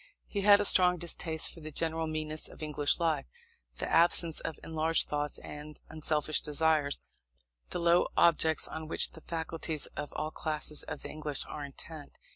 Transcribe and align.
He 0.25 0.41
had 0.41 0.59
a 0.59 0.65
strong 0.65 0.97
distaste 0.97 1.51
for 1.51 1.59
the 1.59 1.69
general 1.71 2.07
meanness 2.07 2.49
of 2.49 2.63
English 2.63 2.99
life, 2.99 3.27
the 3.77 3.87
absence 3.87 4.39
of 4.39 4.59
enlarged 4.63 5.07
thoughts 5.07 5.37
and 5.37 5.79
unselfish 5.89 6.41
desires, 6.41 7.01
the 7.69 7.77
low 7.79 8.07
objects 8.17 8.67
on 8.67 8.87
which 8.87 9.11
the 9.11 9.21
faculties 9.21 9.85
of 9.95 10.11
all 10.13 10.31
classes 10.31 10.81
of 10.81 11.03
the 11.03 11.09
English 11.11 11.45
are 11.45 11.63
intent. 11.63 12.17